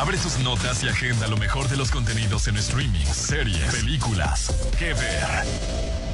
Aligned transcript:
Abre 0.00 0.16
sus 0.16 0.38
notas 0.38 0.82
y 0.82 0.88
agenda 0.88 1.26
lo 1.28 1.36
mejor 1.36 1.68
de 1.68 1.76
los 1.76 1.90
contenidos 1.90 2.48
en 2.48 2.56
streaming, 2.56 3.04
series, 3.04 3.70
películas. 3.74 4.50
¿Qué 4.78 4.94
ver? 4.94 6.09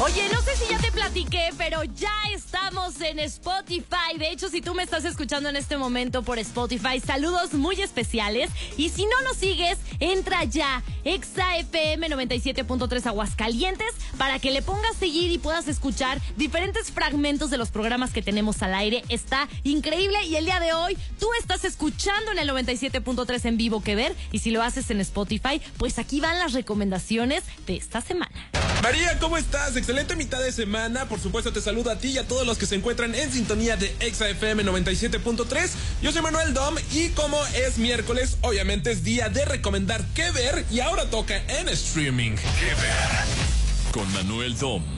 Oye, 0.00 0.22
no 0.32 0.40
sé 0.42 0.54
si 0.54 0.70
ya 0.70 0.78
te 0.78 0.92
platiqué, 0.92 1.48
pero 1.58 1.82
ya 1.82 2.12
estamos 2.32 3.00
en 3.00 3.18
Spotify. 3.18 4.16
De 4.16 4.30
hecho, 4.30 4.48
si 4.48 4.62
tú 4.62 4.72
me 4.72 4.84
estás 4.84 5.04
escuchando 5.04 5.48
en 5.48 5.56
este 5.56 5.76
momento 5.76 6.22
por 6.22 6.38
Spotify, 6.38 7.00
saludos 7.04 7.52
muy 7.54 7.82
especiales. 7.82 8.48
Y 8.76 8.90
si 8.90 9.06
no 9.06 9.20
nos 9.22 9.38
sigues, 9.38 9.76
entra 9.98 10.44
ya, 10.44 10.84
ExaFM 11.02 12.08
97.3 12.10 13.06
Aguascalientes, 13.06 13.92
para 14.16 14.38
que 14.38 14.52
le 14.52 14.62
pongas 14.62 14.94
seguir 14.94 15.32
y 15.32 15.38
puedas 15.38 15.66
escuchar 15.66 16.20
diferentes 16.36 16.92
fragmentos 16.92 17.50
de 17.50 17.58
los 17.58 17.70
programas 17.70 18.12
que 18.12 18.22
tenemos 18.22 18.62
al 18.62 18.74
aire. 18.74 19.02
Está 19.08 19.48
increíble 19.64 20.22
y 20.26 20.36
el 20.36 20.44
día 20.44 20.60
de 20.60 20.74
hoy 20.74 20.96
tú 21.18 21.26
estás 21.40 21.64
escuchando 21.64 22.30
en 22.30 22.38
el 22.38 22.48
97.3 22.48 23.44
en 23.46 23.56
vivo 23.56 23.82
que 23.82 23.96
ver. 23.96 24.14
Y 24.30 24.38
si 24.38 24.52
lo 24.52 24.62
haces 24.62 24.92
en 24.92 25.00
Spotify, 25.00 25.60
pues 25.76 25.98
aquí 25.98 26.20
van 26.20 26.38
las 26.38 26.52
recomendaciones 26.52 27.42
de 27.66 27.74
esta 27.74 28.00
semana. 28.00 28.67
María, 28.82 29.18
¿cómo 29.18 29.36
estás? 29.36 29.76
Excelente 29.76 30.14
mitad 30.14 30.40
de 30.40 30.52
semana. 30.52 31.08
Por 31.08 31.20
supuesto, 31.20 31.52
te 31.52 31.60
saludo 31.60 31.90
a 31.90 31.98
ti 31.98 32.08
y 32.08 32.18
a 32.18 32.26
todos 32.26 32.46
los 32.46 32.58
que 32.58 32.66
se 32.66 32.76
encuentran 32.76 33.14
en 33.14 33.32
sintonía 33.32 33.76
de 33.76 33.94
ExaFM 34.00 34.64
97.3. 34.64 35.70
Yo 36.00 36.12
soy 36.12 36.22
Manuel 36.22 36.54
Dom 36.54 36.76
y 36.92 37.08
como 37.10 37.44
es 37.46 37.78
miércoles, 37.78 38.38
obviamente 38.40 38.92
es 38.92 39.02
día 39.02 39.28
de 39.28 39.44
recomendar 39.44 40.04
qué 40.14 40.30
ver 40.30 40.64
y 40.70 40.80
ahora 40.80 41.10
toca 41.10 41.36
en 41.48 41.68
streaming. 41.68 42.36
¿Qué 42.36 42.66
ver? 42.66 43.92
Con 43.92 44.10
Manuel 44.12 44.56
Dom. 44.56 44.97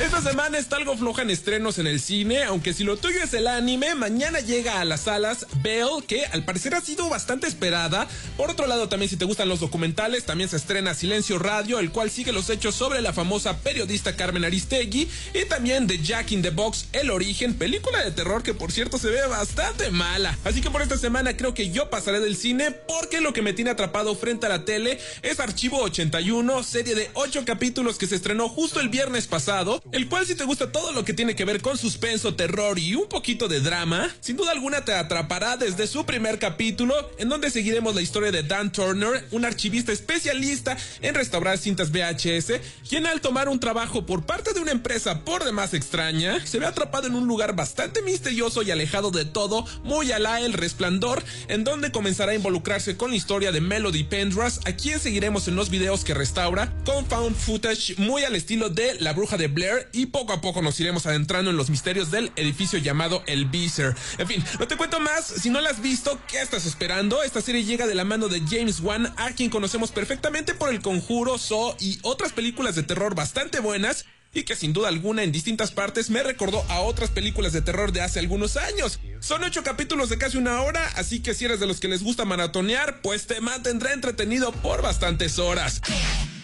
Esta 0.00 0.20
semana 0.20 0.58
está 0.58 0.74
algo 0.74 0.96
floja 0.96 1.22
en 1.22 1.30
estrenos 1.30 1.78
en 1.78 1.86
el 1.86 2.00
cine, 2.00 2.42
aunque 2.42 2.74
si 2.74 2.82
lo 2.82 2.96
tuyo 2.96 3.22
es 3.22 3.32
el 3.32 3.46
anime, 3.46 3.94
mañana 3.94 4.40
llega 4.40 4.80
a 4.80 4.84
las 4.84 5.02
salas 5.02 5.46
Belle, 5.62 6.04
que 6.08 6.26
al 6.26 6.44
parecer 6.44 6.74
ha 6.74 6.80
sido 6.80 7.08
bastante 7.08 7.46
esperada. 7.46 8.08
Por 8.36 8.50
otro 8.50 8.66
lado, 8.66 8.88
también 8.88 9.08
si 9.08 9.16
te 9.16 9.24
gustan 9.24 9.48
los 9.48 9.60
documentales, 9.60 10.24
también 10.24 10.50
se 10.50 10.56
estrena 10.56 10.94
Silencio 10.94 11.38
Radio, 11.38 11.78
el 11.78 11.92
cual 11.92 12.10
sigue 12.10 12.32
los 12.32 12.50
hechos 12.50 12.74
sobre 12.74 13.02
la 13.02 13.12
famosa 13.12 13.58
periodista 13.58 14.16
Carmen 14.16 14.44
Aristegui, 14.44 15.08
y 15.32 15.44
también 15.44 15.86
de 15.86 16.02
Jack 16.02 16.32
in 16.32 16.42
the 16.42 16.50
Box, 16.50 16.86
El 16.92 17.12
Origen, 17.12 17.54
película 17.54 18.02
de 18.02 18.10
terror 18.10 18.42
que 18.42 18.52
por 18.52 18.72
cierto 18.72 18.98
se 18.98 19.10
ve 19.10 19.24
bastante 19.28 19.92
mala. 19.92 20.36
Así 20.42 20.60
que 20.60 20.72
por 20.72 20.82
esta 20.82 20.98
semana 20.98 21.36
creo 21.36 21.54
que 21.54 21.70
yo 21.70 21.88
pasaré 21.88 22.18
del 22.18 22.36
cine 22.36 22.72
porque 22.72 23.20
lo 23.20 23.32
que 23.32 23.42
me 23.42 23.52
tiene 23.52 23.70
atrapado 23.70 24.16
frente 24.16 24.46
a 24.46 24.48
la 24.48 24.64
tele 24.64 24.98
es 25.22 25.38
Archivo 25.38 25.80
81, 25.82 26.64
serie 26.64 26.96
de 26.96 27.10
8 27.14 27.44
capítulos 27.44 27.96
que 27.96 28.08
se 28.08 28.16
estrenó 28.16 28.48
justo 28.48 28.80
el 28.80 28.88
viernes 28.88 29.28
pasado 29.28 29.83
el 29.92 30.08
cual 30.08 30.26
si 30.26 30.34
te 30.34 30.44
gusta 30.44 30.72
todo 30.72 30.92
lo 30.92 31.04
que 31.04 31.12
tiene 31.12 31.36
que 31.36 31.44
ver 31.44 31.60
con 31.60 31.76
suspenso, 31.76 32.34
terror 32.34 32.78
y 32.78 32.94
un 32.94 33.08
poquito 33.08 33.48
de 33.48 33.60
drama, 33.60 34.10
sin 34.20 34.36
duda 34.36 34.52
alguna 34.52 34.84
te 34.84 34.94
atrapará 34.94 35.56
desde 35.56 35.86
su 35.86 36.06
primer 36.06 36.38
capítulo, 36.38 36.94
en 37.18 37.28
donde 37.28 37.50
seguiremos 37.50 37.94
la 37.94 38.02
historia 38.02 38.32
de 38.32 38.42
Dan 38.42 38.72
Turner, 38.72 39.26
un 39.30 39.44
archivista 39.44 39.92
especialista 39.92 40.76
en 41.02 41.14
restaurar 41.14 41.58
cintas 41.58 41.90
VHS, 41.90 42.60
quien 42.88 43.06
al 43.06 43.20
tomar 43.20 43.48
un 43.48 43.60
trabajo 43.60 44.06
por 44.06 44.24
parte 44.24 44.52
de 44.52 44.60
una 44.60 44.72
empresa 44.72 45.24
por 45.24 45.44
demás 45.44 45.74
extraña, 45.74 46.44
se 46.46 46.58
ve 46.58 46.66
atrapado 46.66 47.06
en 47.06 47.14
un 47.14 47.26
lugar 47.26 47.54
bastante 47.54 48.02
misterioso 48.02 48.62
y 48.62 48.70
alejado 48.70 49.10
de 49.10 49.24
todo, 49.24 49.66
muy 49.82 50.06
la 50.06 50.40
El 50.40 50.52
Resplandor, 50.52 51.22
en 51.48 51.64
donde 51.64 51.90
comenzará 51.90 52.32
a 52.32 52.36
involucrarse 52.36 52.96
con 52.96 53.10
la 53.10 53.16
historia 53.16 53.52
de 53.52 53.60
Melody 53.60 54.04
Pendrass, 54.04 54.60
a 54.64 54.72
quien 54.72 55.00
seguiremos 55.00 55.48
en 55.48 55.56
los 55.56 55.70
videos 55.70 56.04
que 56.04 56.14
restaura, 56.14 56.72
con 56.84 57.04
found 57.06 57.36
footage 57.36 57.96
muy 57.98 58.22
al 58.24 58.36
estilo 58.36 58.70
de 58.70 58.94
La 59.00 59.12
Bruja 59.12 59.36
de 59.36 59.48
Blair 59.48 59.73
y 59.92 60.06
poco 60.06 60.32
a 60.32 60.40
poco 60.40 60.62
nos 60.62 60.78
iremos 60.80 61.06
adentrando 61.06 61.50
en 61.50 61.56
los 61.56 61.70
misterios 61.70 62.10
del 62.10 62.32
edificio 62.36 62.78
llamado 62.78 63.22
El 63.26 63.46
Beezer. 63.46 63.94
En 64.18 64.26
fin, 64.26 64.44
no 64.58 64.66
te 64.66 64.76
cuento 64.76 65.00
más, 65.00 65.24
si 65.24 65.50
no 65.50 65.60
la 65.60 65.70
has 65.70 65.82
visto, 65.82 66.18
¿qué 66.28 66.40
estás 66.40 66.66
esperando? 66.66 67.22
Esta 67.22 67.40
serie 67.40 67.64
llega 67.64 67.86
de 67.86 67.94
la 67.94 68.04
mano 68.04 68.28
de 68.28 68.40
James 68.48 68.80
Wan, 68.80 69.12
a 69.16 69.30
quien 69.32 69.50
conocemos 69.50 69.90
perfectamente 69.90 70.54
por 70.54 70.70
El 70.70 70.80
Conjuro, 70.80 71.38
So 71.38 71.76
y 71.80 71.98
otras 72.02 72.32
películas 72.32 72.74
de 72.74 72.82
terror 72.82 73.14
bastante 73.14 73.60
buenas 73.60 74.04
y 74.34 74.42
que 74.42 74.56
sin 74.56 74.72
duda 74.72 74.88
alguna 74.88 75.22
en 75.22 75.32
distintas 75.32 75.70
partes 75.70 76.10
me 76.10 76.22
recordó 76.22 76.64
a 76.68 76.80
otras 76.80 77.10
películas 77.10 77.52
de 77.52 77.62
terror 77.62 77.92
de 77.92 78.02
hace 78.02 78.18
algunos 78.18 78.56
años. 78.56 78.98
Son 79.20 79.42
ocho 79.44 79.62
capítulos 79.62 80.08
de 80.08 80.18
casi 80.18 80.36
una 80.36 80.60
hora, 80.62 80.84
así 80.96 81.20
que 81.20 81.34
si 81.34 81.44
eres 81.44 81.60
de 81.60 81.66
los 81.66 81.80
que 81.80 81.88
les 81.88 82.02
gusta 82.02 82.24
maratonear, 82.24 83.00
pues 83.00 83.26
te 83.26 83.40
mantendrá 83.40 83.92
entretenido 83.92 84.52
por 84.52 84.82
bastantes 84.82 85.38
horas. 85.38 85.80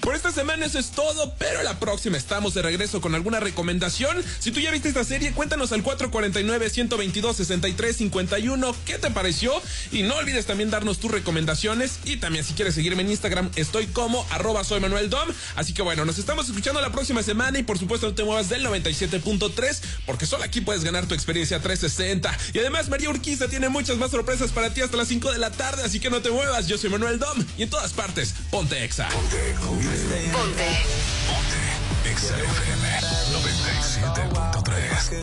Por 0.00 0.14
esta 0.14 0.32
semana 0.32 0.64
eso 0.64 0.78
es 0.78 0.92
todo, 0.92 1.34
pero 1.38 1.62
la 1.62 1.78
próxima 1.78 2.16
estamos 2.16 2.54
de 2.54 2.62
regreso 2.62 3.02
con 3.02 3.14
alguna 3.14 3.38
recomendación. 3.38 4.16
Si 4.38 4.50
tú 4.50 4.60
ya 4.60 4.70
viste 4.70 4.88
esta 4.88 5.04
serie, 5.04 5.32
cuéntanos 5.32 5.72
al 5.72 5.84
449-122-6351 5.84 8.74
qué 8.86 8.96
te 8.98 9.10
pareció. 9.10 9.52
Y 9.92 10.00
no 10.02 10.16
olvides 10.16 10.46
también 10.46 10.70
darnos 10.70 11.00
tus 11.00 11.10
recomendaciones. 11.10 11.98
Y 12.04 12.16
también 12.16 12.46
si 12.46 12.54
quieres 12.54 12.74
seguirme 12.74 13.02
en 13.02 13.10
Instagram, 13.10 13.50
estoy 13.56 13.88
como 13.88 14.26
arroba 14.30 14.64
soy 14.64 14.80
Manuel 14.80 15.10
Dom. 15.10 15.28
Así 15.56 15.74
que 15.74 15.82
bueno, 15.82 16.06
nos 16.06 16.16
estamos 16.18 16.48
escuchando 16.48 16.80
la 16.80 16.92
próxima 16.92 17.22
semana 17.22 17.58
y 17.58 17.62
por 17.62 17.78
supuesto 17.78 18.06
no 18.06 18.14
te 18.14 18.24
muevas 18.24 18.48
del 18.48 18.64
97.3 18.64 19.80
porque 20.06 20.24
solo 20.24 20.44
aquí 20.44 20.62
puedes 20.62 20.82
ganar 20.82 21.04
tu 21.06 21.12
experiencia 21.14 21.60
360. 21.60 22.34
Y 22.54 22.60
además 22.60 22.88
María 22.88 23.10
Urquiza 23.10 23.48
tiene 23.48 23.68
muchas 23.68 23.98
más 23.98 24.10
sorpresas 24.10 24.50
para 24.50 24.72
ti 24.72 24.80
hasta 24.80 24.96
las 24.96 25.08
5 25.08 25.30
de 25.32 25.38
la 25.38 25.50
tarde, 25.50 25.82
así 25.84 26.00
que 26.00 26.08
no 26.08 26.22
te 26.22 26.30
muevas. 26.30 26.68
Yo 26.68 26.78
soy 26.78 26.88
Manuel 26.88 27.18
Dom 27.18 27.44
y 27.58 27.64
en 27.64 27.70
todas 27.70 27.92
partes, 27.92 28.34
ponte 28.50 28.82
exa. 28.82 29.06
Ponte. 29.08 29.89
Ponte. 29.90 30.86
Ponte. 31.26 31.58
XFM 32.04 32.84
97. 33.32 34.59